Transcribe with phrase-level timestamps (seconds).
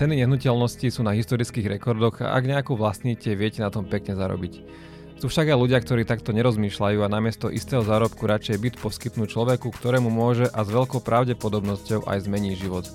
[0.00, 4.64] Ceny nehnuteľnosti sú na historických rekordoch a ak nejakú vlastníte, viete na tom pekne zarobiť.
[5.20, 9.68] Sú však aj ľudia, ktorí takto nerozmýšľajú a namiesto istého zárobku radšej byt poskytnú človeku,
[9.68, 12.88] ktorému môže a s veľkou pravdepodobnosťou aj zmení život.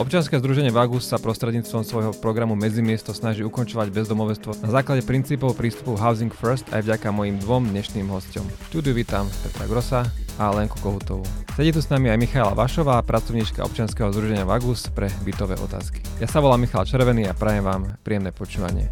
[0.00, 5.92] Občianske združenie Vagus sa prostredníctvom svojho programu Medzimiesto snaží ukončovať bezdomovestvo na základe princípov prístupu
[5.92, 8.48] Housing First aj vďaka mojim dvom dnešným hostom.
[8.72, 10.08] Štúdiu vítam Petra Grosa
[10.40, 11.20] a Lenku Kohutovú.
[11.52, 16.00] Sedí tu s nami aj Michála Vašová, pracovníčka občianskeho združenia Vagus pre bytové otázky.
[16.16, 18.88] Ja sa volám Michal Červený a prajem vám príjemné počúvanie.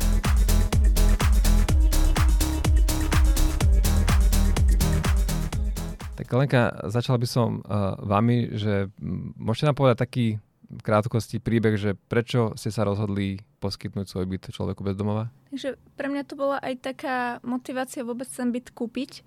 [6.20, 8.92] Tak Lenka, začal by som uh, vami, že
[9.41, 10.27] môžete nám povedať taký
[10.69, 15.33] v krátkosti príbeh, že prečo ste sa rozhodli poskytnúť svoj byt človeku bez domova?
[15.48, 19.25] Takže pre mňa to bola aj taká motivácia vôbec ten byt kúpiť,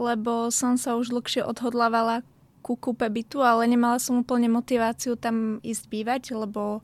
[0.00, 2.24] lebo som sa už dlhšie odhodlávala
[2.64, 6.80] ku kúpe bytu, ale nemala som úplne motiváciu tam ísť bývať, lebo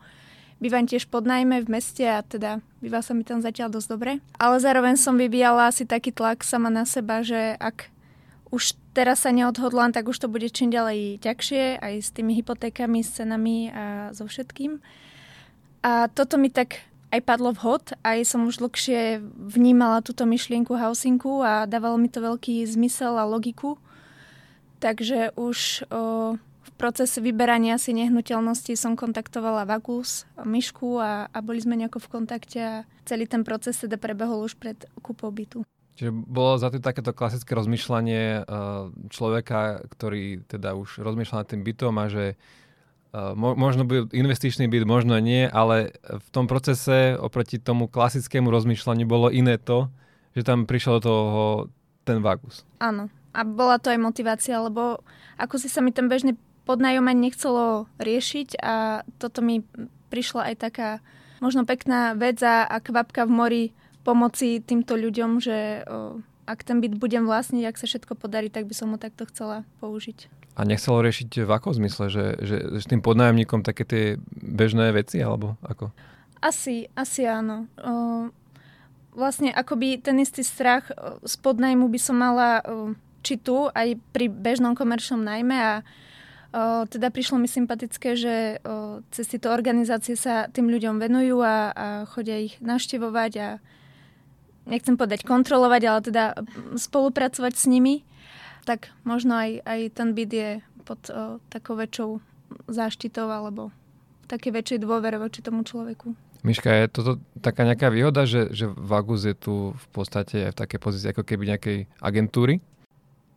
[0.61, 4.13] bývam tiež pod najmä v meste a teda býva sa mi tam zatiaľ dosť dobre.
[4.41, 7.89] Ale zároveň som vyvíjala asi taký tlak sama na seba, že ak
[8.53, 13.05] už teraz sa neodhodlám, tak už to bude čím ďalej ťažšie, aj s tými hypotékami,
[13.05, 14.81] s cenami a so všetkým.
[15.85, 16.81] A toto mi tak
[17.17, 19.25] aj padlo vhod, aj som už dlhšie
[19.57, 23.81] vnímala túto myšlienku housingu a dávalo mi to veľký zmysel a logiku.
[24.77, 31.65] Takže už o, v procese vyberania si nehnuteľnosti som kontaktovala Vagus, Myšku a, a boli
[31.65, 32.75] sme nejako v kontakte a
[33.09, 35.65] celý ten proces teda prebehol už pred kúpou bytu.
[35.97, 38.45] Čiže bolo za to takéto klasické rozmýšľanie eh,
[39.09, 42.37] človeka, ktorý teda už rozmýšľa nad tým bytom a že
[43.37, 49.33] možno by investičný byt, možno nie, ale v tom procese oproti tomu klasickému rozmýšľaniu bolo
[49.33, 49.89] iné to,
[50.37, 51.45] že tam prišiel do toho
[52.05, 52.63] ten vagus.
[52.79, 53.09] Áno.
[53.37, 55.05] A bola to aj motivácia, lebo
[55.37, 59.61] ako si sa mi ten bežný podnájomať nechcelo riešiť a toto mi
[60.09, 60.89] prišla aj taká
[61.41, 63.65] možno pekná vec a, kvapka v mori
[64.03, 65.85] pomoci týmto ľuďom, že
[66.47, 69.67] ak ten byt budem vlastniť, ak sa všetko podarí, tak by som ho takto chcela
[69.83, 70.31] použiť.
[70.57, 72.09] A nechcelo riešiť v akom zmysle?
[72.09, 74.05] Že, že, že s tým podnájomníkom také tie
[74.41, 75.93] bežné veci, alebo ako?
[76.41, 77.69] Asi, asi áno.
[77.77, 78.33] O,
[79.13, 80.89] vlastne akoby ten istý strach
[81.25, 85.75] z podnajmu by som mala o, či tu, aj pri bežnom komerčnom najme a
[86.57, 91.69] O, teda prišlo mi sympatické, že o, cez tieto organizácie sa tým ľuďom venujú a,
[91.69, 93.49] a chodia ich naštevovať a
[94.65, 96.25] nechcem povedať kontrolovať, ale teda
[96.79, 98.07] spolupracovať s nimi,
[98.67, 100.51] tak možno aj, aj ten byt je
[100.83, 102.19] pod o, takou väčšou
[102.67, 103.71] záštitou alebo
[104.27, 106.19] také väčšej dôvere voči tomu človeku.
[106.43, 107.13] Miška, je toto
[107.43, 111.23] taká nejaká výhoda, že, že Vagus je tu v podstate aj v takej pozícii ako
[111.27, 112.63] keby nejakej agentúry?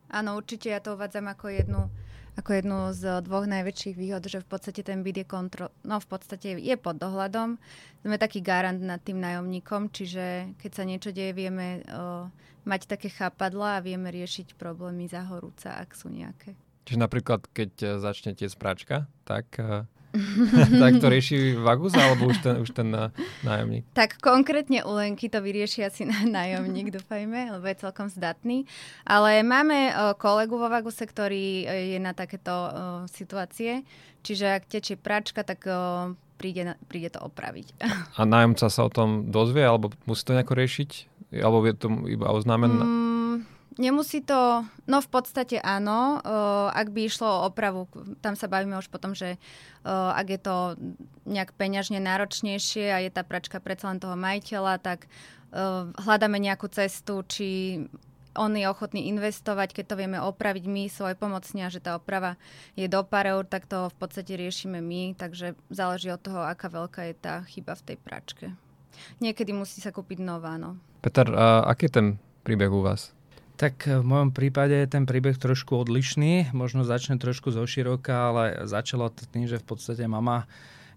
[0.10, 1.90] Áno, určite ja to uvádzam ako jednu
[2.38, 6.08] ako jednu z dvoch najväčších výhod, že v podstate ten byt je kontrol, no v
[6.08, 7.58] podstate je pod dohľadom.
[8.06, 12.30] Sme taký garant nad tým nájomníkom, čiže keď sa niečo deje, vieme o,
[12.70, 16.54] mať také chápadla a vieme riešiť problémy za horúca, ak sú nejaké.
[16.86, 19.62] Čiže napríklad, keď začnete z práčka, tak
[20.82, 22.90] tak to rieši Vagus alebo už ten, už ten
[23.46, 23.86] nájomník?
[23.94, 28.66] Tak konkrétne u Lenky to vyrieši asi nájomník, dúfajme, lebo je celkom zdatný.
[29.06, 32.52] Ale máme kolegu vo Vaguse, ktorý e, je na takéto
[33.10, 33.86] situácie.
[34.26, 35.64] Čiže ak tečie pračka, tak
[36.40, 37.76] príde, príde to opraviť.
[38.16, 40.92] A nájomca sa o tom dozvie, alebo musí to nejako riešiť?
[41.44, 42.80] Alebo je to iba oznámené?
[42.80, 43.09] Mm,
[43.80, 47.88] Nemusí to, no v podstate áno, uh, ak by išlo o opravu,
[48.20, 49.40] tam sa bavíme už potom, že
[49.88, 50.56] uh, ak je to
[51.24, 55.08] nejak peňažne náročnejšie a je tá pračka predsa len toho majiteľa, tak
[55.56, 57.80] uh, hľadáme nejakú cestu, či
[58.36, 62.36] on je ochotný investovať, keď to vieme opraviť my svoj pomocne a že tá oprava
[62.76, 66.68] je do pár eur, tak to v podstate riešime my, takže záleží od toho, aká
[66.68, 68.46] veľká je tá chyba v tej pračke.
[69.24, 70.76] Niekedy musí sa kúpiť nová, no.
[71.00, 71.32] Peter,
[71.64, 72.08] aký je ten
[72.44, 73.16] príbeh u vás?
[73.60, 76.56] Tak v mojom prípade je ten príbeh trošku odlišný.
[76.56, 80.48] Možno začne trošku zo široka, ale začalo to tým, že v podstate mama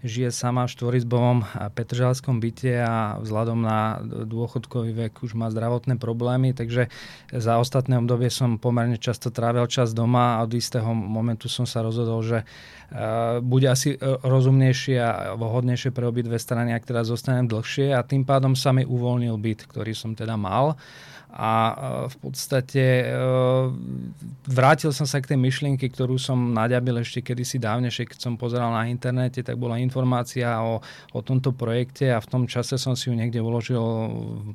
[0.03, 1.47] žije sama v štvorizbovom
[1.79, 6.91] petržalskom byte a vzhľadom na dôchodkový vek už má zdravotné problémy, takže
[7.31, 11.87] za ostatné obdobie som pomerne často trávil čas doma a od istého momentu som sa
[11.87, 12.43] rozhodol, že
[13.47, 18.59] bude asi rozumnejšie a vhodnejšie pre obidve strany, ak teda zostanem dlhšie a tým pádom
[18.59, 20.75] sa mi uvoľnil byt, ktorý som teda mal
[21.33, 21.53] a
[22.13, 23.09] v podstate
[24.45, 28.69] vrátil som sa k tej myšlienke, ktorú som naďabil ešte kedysi dávnejšie, keď som pozeral
[28.69, 30.85] na internete, tak bola informácia o,
[31.17, 33.81] o tomto projekte a v tom čase som si ju niekde uložil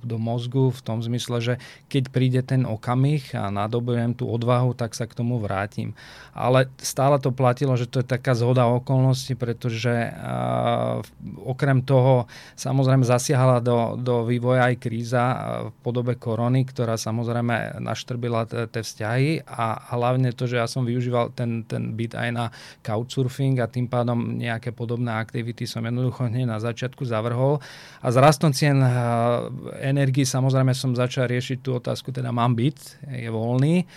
[0.05, 1.53] do mozgu v tom zmysle, že
[1.89, 5.97] keď príde ten okamih a nadobujem tú odvahu, tak sa k tomu vrátim.
[6.37, 11.01] Ale stále to platilo, že to je taká zhoda okolností, pretože uh,
[11.41, 15.23] okrem toho samozrejme zasiahala do, do vývoja aj kríza
[15.67, 21.31] v podobe korony, ktorá samozrejme naštrbila tie vzťahy a hlavne to, že ja som využíval
[21.31, 22.45] ten, ten byt aj na
[22.83, 27.63] couchsurfing a tým pádom nejaké podobné aktivity som jednoducho hneď na začiatku zavrhol.
[28.03, 28.83] A s rastom cien
[29.79, 33.87] energii samozrejme som začal riešiť tú otázku, teda mám byt, je voľný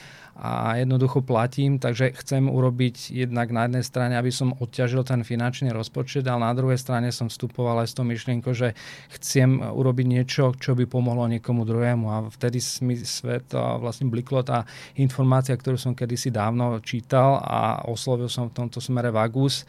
[0.41, 5.69] a jednoducho platím, takže chcem urobiť jednak na jednej strane, aby som odťažil ten finančný
[5.69, 8.73] rozpočet, ale na druhej strane som vstupoval aj s tou myšlienkou, že
[9.21, 12.07] chcem urobiť niečo, čo by pomohlo niekomu druhému.
[12.09, 14.65] A vtedy mi svet vlastne bliklo tá
[14.97, 19.69] informácia, ktorú som kedysi dávno čítal a oslovil som v tomto smere Vagus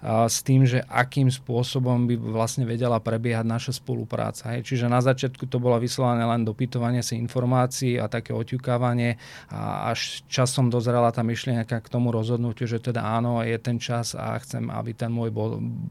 [0.00, 4.56] s tým, že akým spôsobom by vlastne vedela prebiehať naša spolupráca.
[4.56, 4.72] Hej.
[4.72, 9.20] Čiže na začiatku to bolo vyslovené len dopytovanie si informácií a také oťukávanie
[9.52, 14.16] a až časom dozrela tá myšlienka k tomu rozhodnutiu, že teda áno, je ten čas
[14.16, 15.28] a chcem, aby ten môj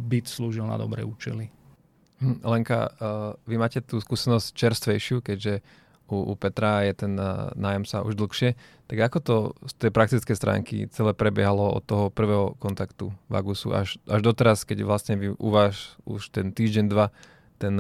[0.10, 1.54] byt slúžil na dobré účely.
[2.20, 2.90] Hm, Lenka,
[3.46, 5.64] vy máte tú skúsenosť čerstvejšiu, keďže
[6.12, 7.14] u, u Petra je ten
[7.56, 8.58] nájomca už dlhšie.
[8.90, 9.36] Tak ako to
[9.70, 14.66] z tej praktickej stránky celé prebiehalo od toho prvého kontaktu v Agusu až, až doteraz,
[14.66, 17.14] keď vlastne vy, u vás už ten týždeň, dva
[17.62, 17.78] ten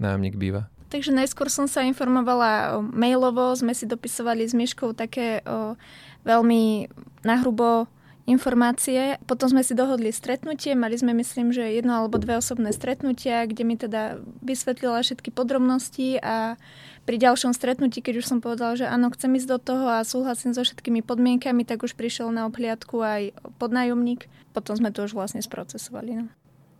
[0.00, 0.66] nájomník býva?
[0.88, 5.76] Takže najskôr som sa informovala mailovo, sme si dopisovali s Miškou také o,
[6.24, 6.88] veľmi
[7.28, 7.84] nahrubo
[8.28, 9.16] informácie.
[9.24, 13.62] Potom sme si dohodli stretnutie, mali sme myslím, že jedno alebo dve osobné stretnutia, kde
[13.64, 16.60] mi teda vysvetlila všetky podrobnosti a
[17.08, 20.52] pri ďalšom stretnutí, keď už som povedala, že áno, chcem ísť do toho a súhlasím
[20.52, 24.28] so všetkými podmienkami, tak už prišiel na obhliadku aj podnájomník.
[24.52, 26.20] Potom sme to už vlastne sprocesovali.
[26.20, 26.24] No.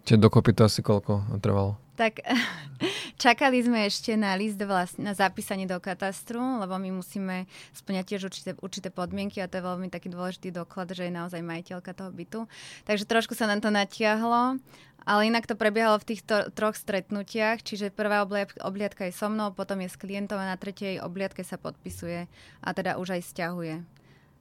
[0.05, 1.81] Čiže dokopy to asi koľko trvalo?
[1.99, 2.23] Tak
[3.25, 8.23] čakali sme ešte na list vlastne, na zapísanie do katastru, lebo my musíme splňať tiež
[8.31, 12.15] určité, určité podmienky a to je veľmi taký dôležitý doklad, že je naozaj majiteľka toho
[12.15, 12.41] bytu.
[12.87, 14.63] Takže trošku sa nám to natiahlo,
[15.03, 18.23] ale inak to prebiehalo v týchto troch stretnutiach, čiže prvá
[18.63, 22.31] obliadka je so mnou, potom je s klientom a na tretej obliadke sa podpisuje
[22.63, 23.98] a teda už aj stiahuje.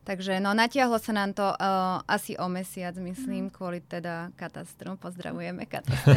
[0.07, 3.53] Takže no natiahlo sa nám to uh, asi o mesiac, myslím, mm.
[3.53, 4.95] kvôli teda katastru.
[4.95, 6.15] Pozdravujeme katastru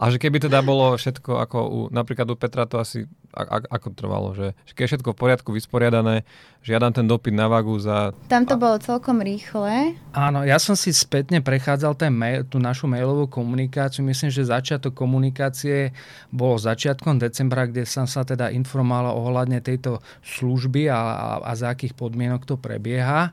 [0.00, 3.56] A že keby teda bolo všetko ako u, napríklad u Petra to asi a, a,
[3.76, 6.24] ako trvalo, že, že keď je všetko v poriadku vysporiadané,
[6.64, 8.16] žiadam ten dopyt na vagu za...
[8.26, 8.60] Tam to a...
[8.60, 9.94] bolo celkom rýchle.
[10.16, 14.00] Áno, ja som si spätne prechádzal ten mail, tú našu mailovú komunikáciu.
[14.04, 15.92] Myslím, že začiatok komunikácie
[16.32, 21.72] bol začiatkom decembra, kde som sa teda informoval ohľadne tejto služby a, a, a za
[21.72, 23.30] akých podmienok to prebieha.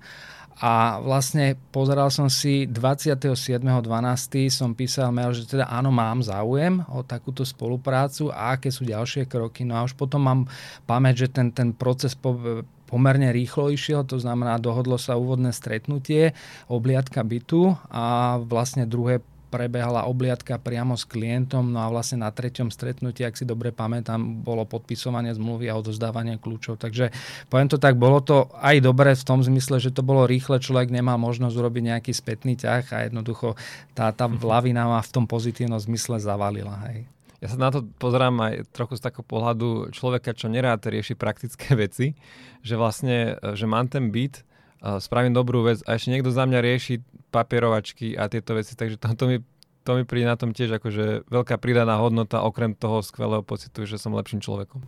[0.64, 3.84] A vlastne pozeral som si 27.12.
[4.48, 9.28] som písal mail, že teda áno, mám záujem o takúto spoluprácu a aké sú ďalšie
[9.28, 9.68] kroky.
[9.68, 10.42] No a už potom mám
[10.88, 16.32] pamäť, že ten, ten proces po, pomerne rýchlo išiel, to znamená, dohodlo sa úvodné stretnutie,
[16.72, 19.20] obliadka bytu a vlastne druhé
[19.56, 24.44] prebehala obliadka priamo s klientom, no a vlastne na treťom stretnutí, ak si dobre pamätám,
[24.44, 26.76] bolo podpisovanie zmluvy a odozdávanie kľúčov.
[26.76, 27.16] Takže
[27.48, 30.92] poviem to tak, bolo to aj dobre v tom zmysle, že to bolo rýchle, človek
[30.92, 33.56] nemá možnosť urobiť nejaký spätný ťah a jednoducho
[33.96, 34.44] tá, tá mhm.
[34.44, 36.76] lavina ma v tom pozitívnom zmysle zavalila.
[36.92, 37.08] Hej.
[37.40, 41.72] Ja sa na to pozerám aj trochu z takého pohľadu človeka, čo nerád rieši praktické
[41.88, 42.20] veci,
[42.60, 44.44] že vlastne, že mám ten byt,
[45.02, 47.02] spravím dobrú vec a ešte niekto za mňa rieši
[47.34, 49.38] papierovačky a tieto veci, takže to, to mi
[49.86, 54.02] to mi príde na tom tiež akože veľká pridaná hodnota okrem toho skvelého pocitu, že
[54.02, 54.82] som lepším človekom.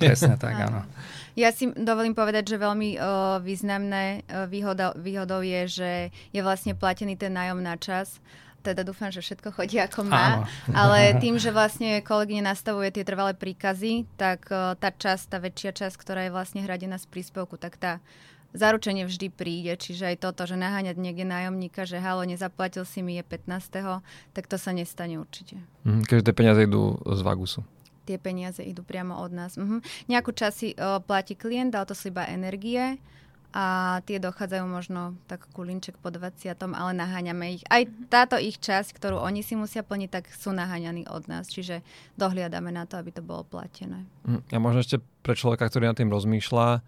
[0.00, 0.88] Presne tak, áno.
[1.36, 5.90] Ja si dovolím povedať, že veľmi uh, významné uh, výhoda, výhodou je, že
[6.32, 8.18] je vlastne platený ten nájom na čas
[8.62, 10.46] teda dúfam, že všetko chodí ako má, Áno.
[10.70, 15.74] ale tým, že vlastne kolegyne nastavuje tie trvalé príkazy, tak uh, tá časť, tá väčšia
[15.74, 17.98] časť, ktorá je vlastne hradená z príspevku, tak tá
[18.52, 23.16] zaručenie vždy príde, čiže aj toto, že naháňať niekde nájomníka, že halo, nezaplatil si mi
[23.16, 24.04] je 15.
[24.32, 25.60] tak to sa nestane určite.
[25.88, 27.60] Mm, keďže tie peniaze idú z Vagusu.
[28.02, 29.54] Tie peniaze idú priamo od nás.
[29.54, 29.80] Mhm.
[30.10, 32.98] Nejakú časy si o, platí klient, ale to sú iba energie
[33.52, 37.62] a tie dochádzajú možno tak kulinček po 20, ale naháňame ich.
[37.68, 41.84] Aj táto ich časť, ktorú oni si musia plniť, tak sú naháňaní od nás, čiže
[42.16, 44.08] dohliadame na to, aby to bolo platené.
[44.24, 46.80] Mm, a možno ešte pre človeka, ktorý nad tým rozmýšľa,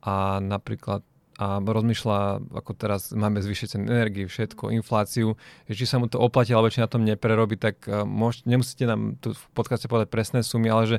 [0.00, 1.04] a napríklad
[1.40, 5.40] a rozmýšľa, ako teraz máme zvyšiť cen energii, všetko, infláciu,
[5.72, 9.16] či sa mu to oplatí, alebo či na tom neprerobí, tak e, môž, nemusíte nám
[9.24, 10.98] tu v podcaste povedať presné sumy, ale že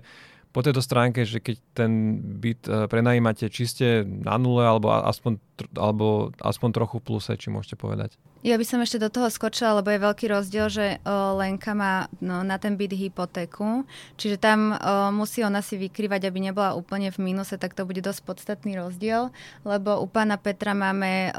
[0.52, 5.40] po tejto stránke, že keď ten byt e, prenajímate čiste na nule alebo aspoň,
[5.80, 8.20] alebo aspoň trochu v pluse, či môžete povedať?
[8.44, 12.12] Ja by som ešte do toho skočila, lebo je veľký rozdiel, že o, Lenka má
[12.20, 13.88] no, na ten byt hypotéku,
[14.20, 14.78] čiže tam o,
[15.16, 19.30] musí ona si vykrývať, aby nebola úplne v mínuse, tak to bude dosť podstatný rozdiel,
[19.64, 21.34] lebo u pána Petra máme o,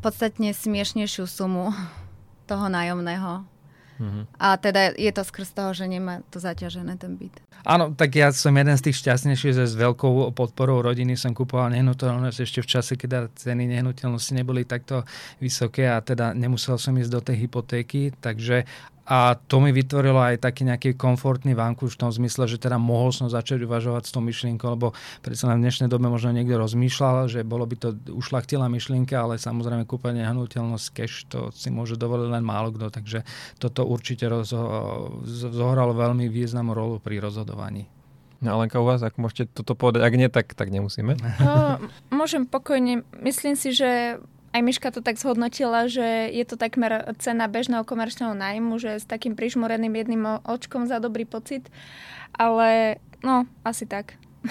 [0.00, 1.70] podstatne smiešnejšiu sumu
[2.50, 3.57] toho nájomného.
[3.98, 4.24] Uh-huh.
[4.38, 7.34] A teda je to skrz toho, že nemá to zaťažené ten byt.
[7.66, 11.74] Áno, tak ja som jeden z tých šťastnejších, že s veľkou podporou rodiny som kupoval
[11.74, 15.02] nehnuteľnosť ešte v čase, keď ceny nehnuteľnosti neboli takto
[15.42, 18.62] vysoké a teda nemusel som ísť do tej hypotéky, takže
[19.08, 23.08] a to mi vytvorilo aj taký nejaký komfortný vanku v tom zmysle, že teda mohol
[23.08, 24.92] som začať uvažovať s tou myšlienkou, lebo
[25.24, 29.88] predsa v dnešnej dobe možno niekto rozmýšľal, že bolo by to ušlachtila myšlienka, ale samozrejme
[29.88, 33.24] kúpenie hnutelnosť cash to si môže dovoliť len málo kto, takže
[33.56, 37.88] toto určite rozho- zohralo veľmi významnú rolu pri rozhodovaní.
[38.38, 41.18] No Alenka, u vás, ak môžete toto povedať, ak nie, tak, tak nemusíme.
[41.42, 41.82] No,
[42.14, 43.02] môžem pokojne.
[43.18, 48.32] Myslím si, že aj Miška to tak zhodnotila, že je to takmer cena bežného komerčného
[48.32, 51.68] nájmu, že s takým prižmoreným jedným očkom za dobrý pocit.
[52.32, 54.16] Ale no, asi tak.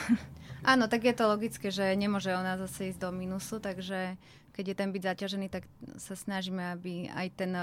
[0.67, 4.19] Áno, tak je to logické, že nemôže ona zase ísť do minusu, takže
[4.51, 5.69] keď je ten byť zaťažený, tak
[6.01, 7.53] sa snažíme, aby aj ten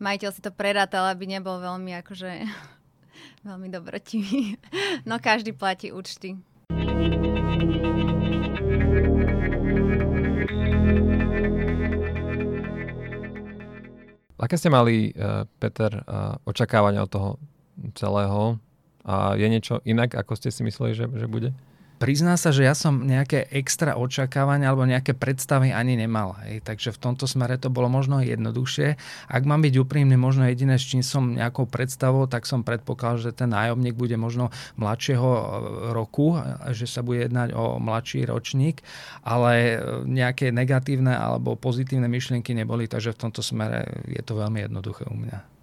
[0.00, 2.30] majiteľ si to prerátal, aby nebol veľmi akože
[3.48, 4.56] veľmi dobrotivý.
[5.08, 6.36] No každý platí účty.
[14.40, 17.30] Aké ste mali, uh, Peter, uh, očakávania od toho
[17.92, 18.56] celého?
[19.04, 21.52] A je niečo inak, ako ste si mysleli, že, že bude?
[22.00, 26.32] Prizná sa, že ja som nejaké extra očakávania alebo nejaké predstavy ani nemal.
[26.48, 26.64] Hej.
[26.64, 28.96] Takže v tomto smere to bolo možno jednoduchšie.
[29.28, 33.36] Ak mám byť úprimný, možno jediné, s čím som nejakou predstavou, tak som predpokladal, že
[33.36, 34.48] ten nájomník bude možno
[34.80, 35.42] mladšieho e,
[35.92, 36.40] roku,
[36.72, 38.80] že sa bude jednať o mladší ročník,
[39.20, 39.76] ale e,
[40.08, 45.20] nejaké negatívne alebo pozitívne myšlienky neboli, takže v tomto smere je to veľmi jednoduché u
[45.20, 45.59] mňa.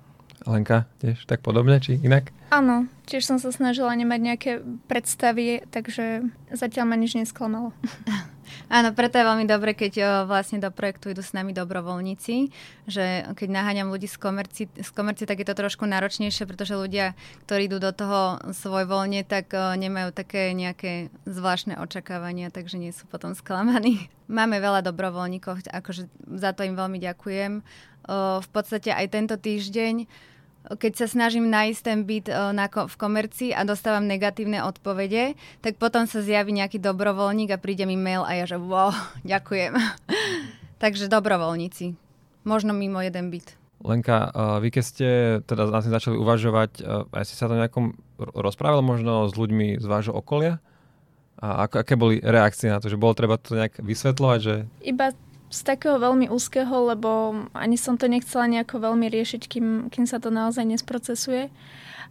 [0.48, 2.32] Lenka, tiež tak podobne, či inak?
[2.48, 4.52] Áno, tiež som sa snažila nemať nejaké
[4.88, 6.24] predstavy, takže
[6.56, 7.76] zatiaľ ma nič nesklamalo.
[8.72, 12.52] Áno, preto je veľmi dobre, keď o, vlastne do projektu idú s nami dobrovoľníci,
[12.88, 17.16] že keď naháňam ľudí z komerci, z komerci, tak je to trošku náročnejšie, pretože ľudia,
[17.48, 23.04] ktorí idú do toho svojvoľne, tak o, nemajú také nejaké zvláštne očakávania, takže nie sú
[23.12, 24.08] potom sklamaní.
[24.28, 26.08] Máme veľa dobrovoľníkov, akože
[26.40, 27.60] za to im veľmi ďakujem.
[27.60, 30.08] O, v podstate aj tento týždeň
[30.76, 36.04] keď sa snažím nájsť ten byt na, v komercii a dostávam negatívne odpovede, tak potom
[36.04, 38.92] sa zjaví nejaký dobrovoľník a príde mi mail a ja že wow,
[39.24, 39.80] ďakujem.
[40.84, 41.96] Takže dobrovoľníci.
[42.44, 43.56] Možno mimo jeden byt.
[43.78, 45.10] Lenka, vy keď ste
[45.46, 46.82] teda na tým začali uvažovať,
[47.14, 50.58] aj ste sa to nejakom rozprával možno s ľuďmi z vášho okolia?
[51.38, 54.40] A ako, aké boli reakcie na to, že bolo treba to nejak vysvetľovať?
[54.42, 54.56] Že...
[54.82, 55.14] Iba
[55.48, 60.20] z takého veľmi úzkeho, lebo ani som to nechcela nejako veľmi riešiť, kým, kým sa
[60.20, 61.48] to naozaj nesprocesuje.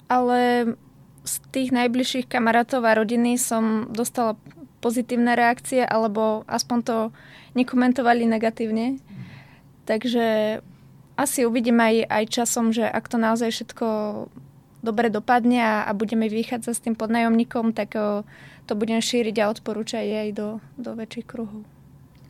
[0.08, 0.72] Ale
[1.26, 4.38] z tých najbližších kamarátov a rodiny som dostala
[4.80, 6.96] pozitívne reakcie, alebo aspoň to
[7.58, 9.02] nekomentovali negatívne.
[9.84, 10.58] Takže
[11.16, 13.86] asi uvidím aj, aj časom, že ak to naozaj všetko
[14.84, 18.22] dobre dopadne a, a budeme vychádzať s tým podnajomníkom, tak o,
[18.70, 21.75] to budem šíriť a odporúčať aj do, do väčších kruhov.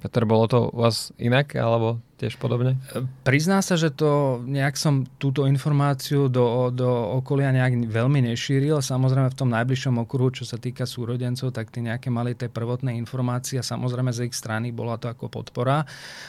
[0.07, 2.79] Peter, bolo to u vás inak, alebo tiež podobne?
[3.27, 6.87] Prizná sa, že to nejak som túto informáciu do, do
[7.19, 8.81] okolia nejak veľmi nešíril.
[8.81, 12.95] Samozrejme v tom najbližšom okruhu, čo sa týka súrodencov, tak tí nejaké mali tie prvotné
[12.97, 15.85] informácie a samozrejme z ich strany bola to ako podpora.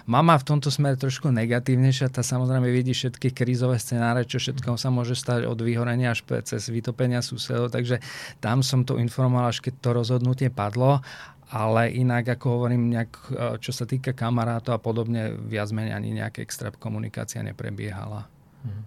[0.09, 4.89] Mama v tomto smere trošku negatívnejšia, tá samozrejme vidí všetky krízové scenáre, čo všetko sa
[4.89, 8.01] môže stať od vyhorenia až cez vytopenia susedov, takže
[8.41, 10.99] tam som to informoval, až keď to rozhodnutie padlo
[11.47, 16.09] ale inak, ako hovorím, nejak, e, čo sa týka kamarátov a podobne, viac menej ani
[16.19, 18.27] nejaká extra komunikácia neprebiehala.
[18.67, 18.81] Mhm.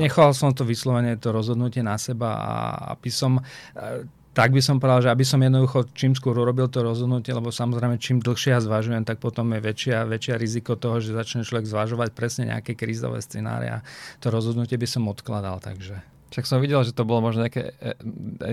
[0.00, 2.52] Nechal som to vyslovene, to rozhodnutie na seba a
[2.96, 3.40] aby som,
[3.76, 7.52] e, tak by som povedal, že aby som jednoducho čím skôr urobil to rozhodnutie, lebo
[7.52, 11.68] samozrejme čím dlhšie ja zvažujem, tak potom je väčšia, väčšia riziko toho, že začne človek
[11.68, 13.84] zvažovať presne nejaké krízové scenáre a
[14.20, 16.13] to rozhodnutie by som odkladal, takže...
[16.34, 17.94] Však som videl, že to bolo možno nejaké, e,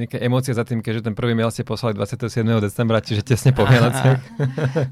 [0.05, 2.45] nejaké emócie za tým, keďže ten prvý mail ste poslali 27.
[2.61, 4.21] decembra, čiže tesne po Vianociach.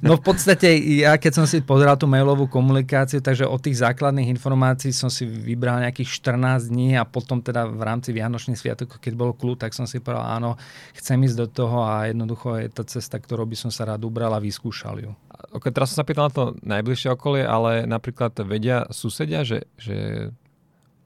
[0.01, 4.33] No v podstate ja keď som si pozeral tú mailovú komunikáciu, takže od tých základných
[4.33, 9.13] informácií som si vybral nejakých 14 dní a potom teda v rámci Vianočných sviatok, keď
[9.13, 10.57] bol kľud, tak som si povedal, áno,
[10.97, 14.33] chcem ísť do toho a jednoducho je to cesta, ktorou by som sa rád ubral
[14.33, 15.13] a vyskúšal ju.
[15.53, 20.29] Okay, teraz som sa pýtal na to najbližšie okolie, ale napríklad vedia susedia, že, že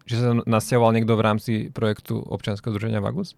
[0.03, 3.35] že sa nasťahoval niekto v rámci projektu občianskeho združenia Vagus?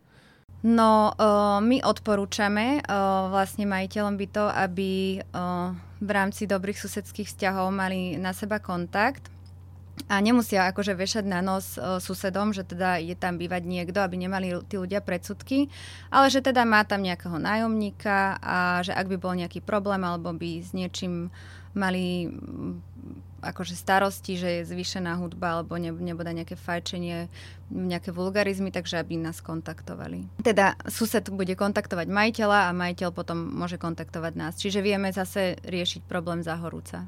[0.65, 7.69] No, uh, my odporúčame uh, vlastne majiteľom bytov, aby uh, v rámci dobrých susedských vzťahov
[7.69, 9.29] mali na seba kontakt
[10.10, 14.17] a nemusia akože vešať na nos uh, susedom, že teda je tam bývať niekto, aby
[14.17, 15.69] nemali tí ľudia predsudky,
[16.10, 20.34] ale že teda má tam nejakého nájomníka a že ak by bol nejaký problém alebo
[20.34, 21.29] by s niečím
[21.75, 22.31] mali
[23.45, 27.29] akože starosti, že je zvýšená hudba alebo ne, nebude nejaké fajčenie,
[27.69, 30.25] nejaké vulgarizmy, takže aby nás kontaktovali.
[30.41, 34.57] Teda sused bude kontaktovať majiteľa a majiteľ potom môže kontaktovať nás.
[34.57, 37.05] Čiže vieme zase riešiť problém za horúca.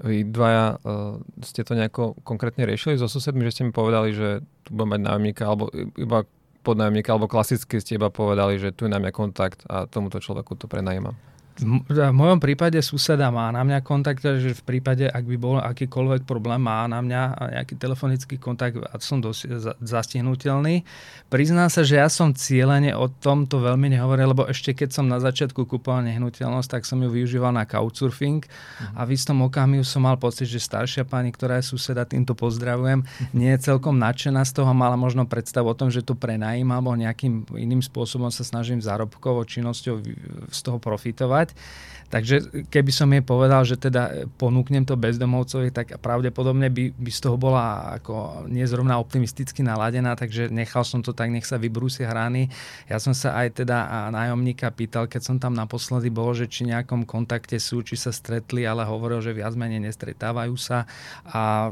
[0.00, 4.40] Vy dvaja uh, ste to nejako konkrétne riešili so susedmi, že ste mi povedali, že
[4.62, 6.24] tu budem mať nájomníka, alebo iba
[6.62, 10.56] podnájomníka, alebo klasicky ste iba povedali, že tu je na mňa kontakt a tomuto človeku
[10.56, 11.18] to prenajímam.
[11.60, 16.24] V mojom prípade suseda má na mňa kontakt, že v prípade, ak by bol akýkoľvek
[16.24, 17.22] problém, má na mňa
[17.60, 20.88] nejaký telefonický kontakt a som dosť zastihnutelný.
[21.28, 25.20] Priznám sa, že ja som cieľene o tomto veľmi nehovoril, lebo ešte keď som na
[25.20, 28.96] začiatku kupoval nehnuteľnosť, tak som ju využíval na couchsurfing uh-huh.
[28.96, 33.04] a v istom okamihu som mal pocit, že staršia pani, ktorá je suseda, týmto pozdravujem,
[33.36, 36.96] nie je celkom nadšená z toho, mala možno predstavu o tom, že to prenajíma alebo
[36.96, 40.02] nejakým iným spôsobom sa snažím zárobkovou činnosťou
[40.48, 41.98] z toho profitovať využívať.
[42.10, 47.20] Takže keby som jej povedal, že teda ponúknem to bezdomovcovi, tak pravdepodobne by, by z
[47.22, 52.50] toho bola ako nezrovna optimisticky naladená, takže nechal som to tak, nech sa vybrúsi hrány.
[52.90, 57.06] Ja som sa aj teda nájomníka pýtal, keď som tam naposledy bol, že či nejakom
[57.06, 60.90] kontakte sú, či sa stretli, ale hovoril, že viac menej nestretávajú sa
[61.30, 61.70] a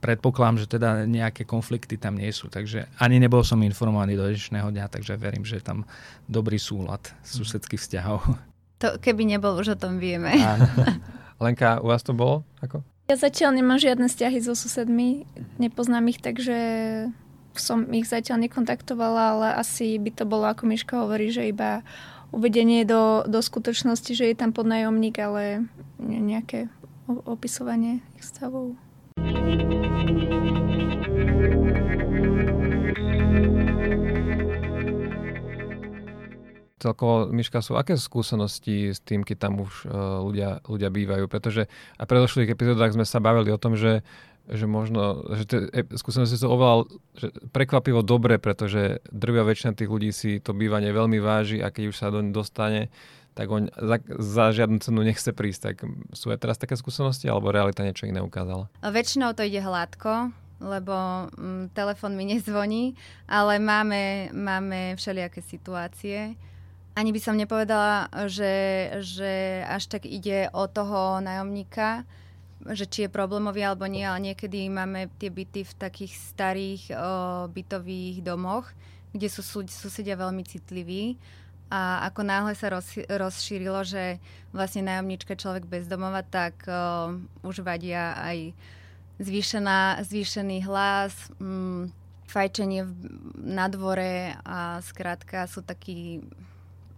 [0.00, 2.48] predpokladám, že teda nejaké konflikty tam nie sú.
[2.48, 5.84] Takže ani nebol som informovaný do dnešného dňa, takže verím, že je tam
[6.24, 8.47] dobrý súlad susedských vzťahov.
[8.78, 10.38] To keby nebol, už o tom vieme.
[11.42, 12.46] Lenka, u vás to bolo?
[12.62, 12.82] Ako?
[13.08, 15.24] Ja zatiaľ nemám žiadne vzťahy so susedmi,
[15.56, 16.56] nepoznám ich, takže
[17.56, 21.82] som ich zatiaľ nekontaktovala, ale asi by to bolo, ako Miška hovorí, že iba
[22.30, 25.66] uvedenie do, do skutočnosti, že je tam podnajomník, ale
[25.98, 26.68] nejaké
[27.24, 28.76] opisovanie ich stavov.
[36.78, 41.26] Celkovo, Miška, sú aké skúsenosti s tým, keď tam už uh, ľudia, ľudia bývajú?
[41.26, 41.66] Pretože
[41.98, 44.06] a predošlých epizódach sme sa bavili o tom, že
[44.48, 45.60] že možno, že tie
[45.92, 46.88] skúsenosti sú oveľa
[47.20, 51.92] že prekvapivo dobré, pretože drvia väčšina tých ľudí si to bývanie veľmi váži a keď
[51.92, 52.88] už sa do dostane,
[53.36, 55.60] tak on za, za žiadnu cenu nechce prísť.
[55.60, 55.76] Tak
[56.16, 58.72] sú aj teraz také skúsenosti, alebo realita niečo iné ukázala?
[58.80, 66.34] Väčšinou to ide hladko, lebo mm, telefon mi nezvoní, ale máme, máme všelijaké situácie
[66.98, 72.02] ani by som nepovedala, že, že až tak ide o toho nájomníka,
[72.74, 76.94] že či je problémový alebo nie, ale niekedy máme tie byty v takých starých o,
[77.54, 78.66] bytových domoch,
[79.14, 81.14] kde sú susedia veľmi citliví.
[81.70, 84.18] A ako náhle sa roz, rozšírilo, že
[84.50, 87.14] vlastne nájomníčka človek bez domova, tak o,
[87.46, 88.58] už vadia aj
[89.22, 91.94] zvýšená, zvýšený hlas, mm,
[92.26, 92.92] fajčenie v,
[93.38, 96.26] na dvore a skrátka sú takí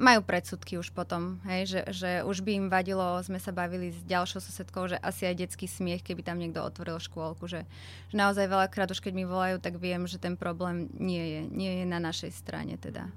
[0.00, 4.00] majú predsudky už potom, hej, že, že už by im vadilo, sme sa bavili s
[4.08, 7.68] ďalšou susedkou, že asi aj detský smiech, keby tam niekto otvoril škôlku, že,
[8.08, 11.72] že naozaj veľakrát už keď mi volajú, tak viem, že ten problém nie je, nie
[11.84, 13.12] je na našej strane teda.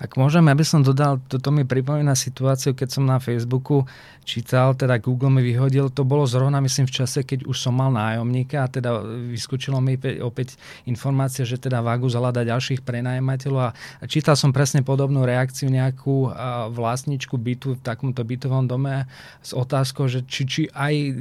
[0.00, 3.84] Ak môžem, aby som dodal, toto mi pripomína situáciu, keď som na Facebooku
[4.28, 7.88] čítal, teda Google mi vyhodil, to bolo zrovna myslím v čase, keď už som mal
[7.88, 9.00] nájomníka a teda
[9.32, 15.24] vyskočilo mi opäť informácia, že teda Vagu zalada ďalších prenajímateľov a čítal som presne podobnú
[15.24, 16.28] reakciu nejakú
[16.76, 19.08] vlastničku bytu v takomto bytovom dome
[19.40, 21.12] s otázkou, že či, či aj e,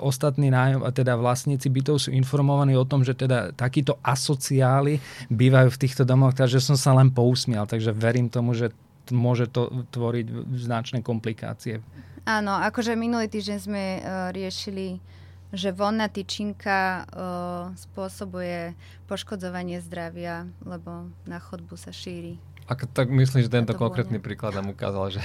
[0.00, 5.00] ostatní nájom, teda vlastníci bytov sú informovaní o tom, že teda takíto asociáli
[5.32, 7.64] bývajú v týchto domoch, takže som sa len pousmial.
[7.64, 8.70] Takže takže verím tomu, že
[9.10, 11.82] môže to tvoriť značné komplikácie.
[12.22, 15.02] Áno, akože minulý týždeň sme uh, riešili,
[15.50, 18.78] že vonná tyčinka uh, spôsobuje
[19.10, 22.38] poškodzovanie zdravia, lebo na chodbu sa šíri.
[22.70, 25.22] A tak myslím, že tento konkrétny príklad nám ukázal, že...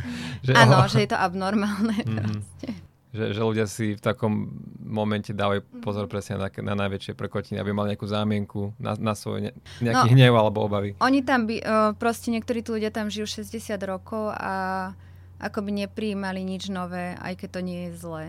[0.48, 2.00] že Áno, že je to abnormálne.
[2.08, 2.85] Mm-hmm
[3.16, 4.52] že, že ľudia si v takom
[4.84, 6.12] momente dávajú pozor mhm.
[6.12, 10.14] presne na, na najväčšie prekotiny, aby mali nejakú zámienku na, na svoj ne, nejaký no,
[10.14, 10.92] hnev alebo obavy.
[11.00, 13.56] Oni tam by, uh, proste niektorí tu ľudia tam žijú 60
[13.88, 14.92] rokov a
[15.40, 18.24] ako by neprijímali nič nové, aj keď to nie je zlé.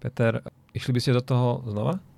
[0.00, 0.40] Peter,
[0.72, 2.09] išli by ste do toho znova?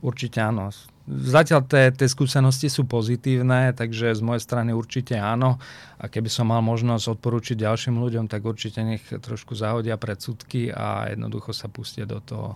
[0.00, 0.72] Určite áno
[1.10, 5.58] zatiaľ tie skúsenosti sú pozitívne, takže z mojej strany určite áno.
[5.98, 11.10] A keby som mal možnosť odporúčiť ďalším ľuďom, tak určite nech trošku zahodia predsudky a
[11.10, 12.54] jednoducho sa pustia do toho.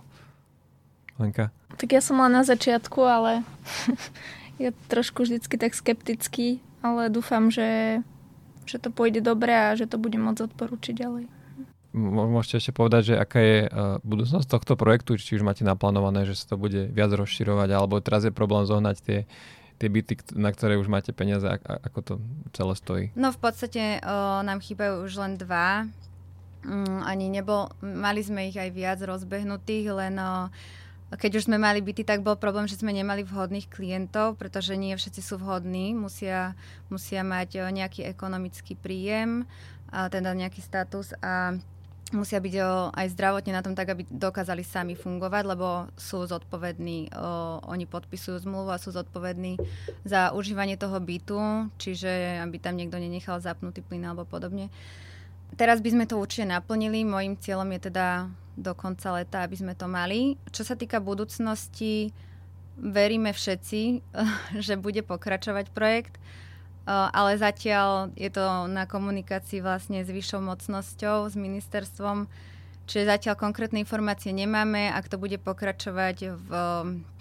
[1.19, 1.51] Lenka?
[1.75, 3.43] Tak ja som len na začiatku, ale
[4.63, 8.01] je trošku vždycky tak skeptický, ale dúfam, že,
[8.67, 11.25] že to pôjde dobre a že to budem môcť odporúčiť ďalej.
[11.95, 16.35] Môžete ešte povedať, že aká je uh, budúcnosť tohto projektu, či už máte naplánované, že
[16.35, 19.19] sa to bude viac rozširovať, alebo teraz je problém zohnať tie,
[19.79, 22.13] tie byty, na ktoré už máte peniaze, ako to
[22.51, 23.05] celé stojí?
[23.15, 25.87] No v podstate uh, nám chýbajú už len dva.
[26.67, 30.51] Um, ani nebol, mali sme ich aj viac rozbehnutých, len uh,
[31.15, 34.91] keď už sme mali byty, tak bol problém, že sme nemali vhodných klientov, pretože nie
[34.99, 36.59] všetci sú vhodní, musia,
[36.91, 39.47] musia mať nejaký ekonomický príjem,
[39.95, 41.55] a teda nejaký status a
[42.13, 42.55] musia byť
[42.93, 47.09] aj zdravotne na tom tak, aby dokázali sami fungovať, lebo sú zodpovední,
[47.65, 49.57] oni podpisujú zmluvu a sú zodpovední
[50.05, 54.69] za užívanie toho bytu, čiže aby tam niekto nenechal zapnutý plyn alebo podobne.
[55.55, 57.07] Teraz by sme to určite naplnili.
[57.07, 58.27] Mojím cieľom je teda
[58.59, 60.35] do konca leta, aby sme to mali.
[60.51, 62.11] Čo sa týka budúcnosti,
[62.75, 63.81] veríme všetci,
[64.65, 66.19] že bude pokračovať projekt,
[66.85, 72.29] ale zatiaľ je to na komunikácii vlastne s vyššou mocnosťou, s ministerstvom,
[72.85, 74.93] čiže zatiaľ konkrétne informácie nemáme.
[74.93, 76.49] Ak to bude pokračovať v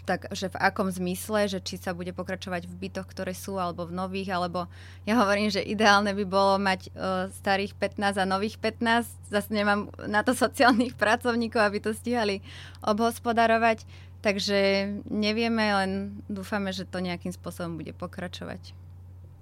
[0.04, 3.96] takže v akom zmysle, že či sa bude pokračovať v bytoch, ktoré sú, alebo v
[3.96, 4.68] nových, alebo
[5.08, 9.32] ja hovorím, že ideálne by bolo mať uh, starých 15 a nových 15.
[9.32, 12.44] Zase nemám na to sociálnych pracovníkov, aby to stíhali
[12.84, 13.88] obhospodarovať.
[14.20, 15.90] Takže nevieme, len
[16.32, 18.83] dúfame, že to nejakým spôsobom bude pokračovať.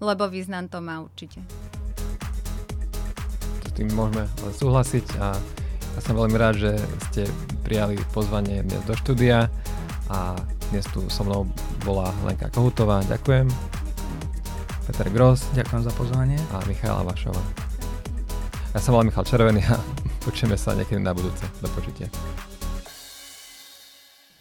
[0.03, 1.39] Lebo význam to má určite.
[3.63, 5.39] S tým môžeme len súhlasiť a
[5.95, 6.73] ja som veľmi rád, že
[7.09, 7.23] ste
[7.63, 9.47] prijali pozvanie dnes do štúdia
[10.11, 10.35] a
[10.75, 11.47] dnes tu so mnou
[11.87, 13.47] bola Lenka Kohutová, ďakujem.
[14.83, 15.47] Peter Gross.
[15.55, 16.39] Ďakujem za pozvanie.
[16.51, 17.39] A Michala Vašova.
[18.75, 19.79] Ja som volám Michal Červený a
[20.27, 21.47] počujeme sa niekedy na budúce.
[21.63, 22.11] Do počutia.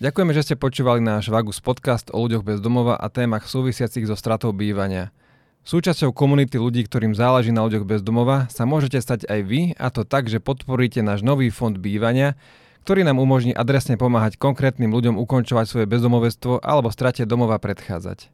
[0.01, 4.17] Ďakujeme, že ste počúvali náš Vagus podcast o ľuďoch bez domova a témach súvisiacich so
[4.17, 5.13] stratou bývania.
[5.61, 9.93] Súčasťou komunity ľudí, ktorým záleží na ľuďoch bez domova, sa môžete stať aj vy, a
[9.93, 12.33] to tak, že podporíte náš nový fond bývania,
[12.81, 18.33] ktorý nám umožní adresne pomáhať konkrétnym ľuďom ukončovať svoje bezdomovestvo alebo strate domova predchádzať.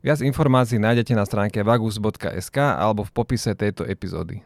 [0.00, 4.36] Viac informácií nájdete na stránke vagus.sk alebo v popise tejto epizódy.